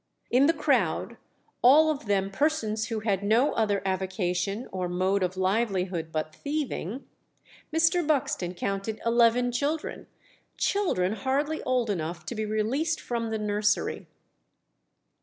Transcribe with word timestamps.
In 0.31 0.47
the 0.47 0.53
crowd, 0.53 1.17
all 1.61 1.91
of 1.91 2.07
them 2.07 2.31
persons 2.31 2.87
who 2.87 3.01
had 3.01 3.21
"no 3.21 3.51
other 3.53 3.83
avocation 3.85 4.67
or 4.71 4.89
mode 4.89 5.21
of 5.21 5.37
livelihood 5.37 6.11
but 6.11 6.33
thieving," 6.33 7.05
Mr. 7.71 8.07
Buxton 8.07 8.55
counted 8.55 8.99
eleven 9.05 9.51
children 9.51 10.07
children 10.57 11.13
hardly 11.13 11.61
old 11.65 11.91
enough 11.91 12.25
to 12.25 12.33
be 12.33 12.45
released 12.47 12.99
from 12.99 13.29
the 13.29 13.37
nursery. 13.37 14.07